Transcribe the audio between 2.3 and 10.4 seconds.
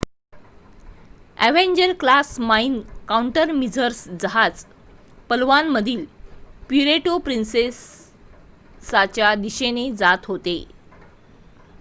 mine countermeasures जहाज पलवानमधील Puerto प्रिन्सेसाच्या दिशेने जात